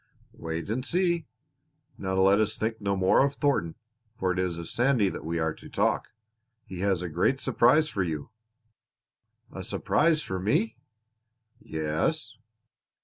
[0.33, 1.27] "Wait and see.
[1.95, 3.75] Now let us think no more of Thornton,
[4.17, 6.07] for it is of Sandy that we are to talk.
[6.65, 8.31] He has a great surprise for you."
[9.51, 10.75] "A surprise for me!"
[11.59, 12.35] "Yes."